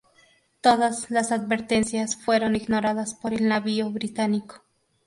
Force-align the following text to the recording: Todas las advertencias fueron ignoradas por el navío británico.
Todas 0.61 1.11
las 1.11 1.31
advertencias 1.31 2.15
fueron 2.15 2.55
ignoradas 2.55 3.13
por 3.13 3.35
el 3.35 3.47
navío 3.47 3.91
británico. 3.91 4.63